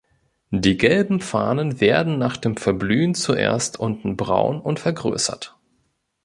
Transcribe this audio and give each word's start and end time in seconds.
Die 0.49 0.77
gelben 0.77 1.19
Fahnen 1.21 1.79
werden 1.79 2.17
nach 2.17 2.35
dem 2.35 2.57
Verblühen 2.57 3.13
zuerst 3.13 3.79
unten 3.79 4.17
braun 4.17 4.59
und 4.59 4.79
vergrößert. 4.79 5.55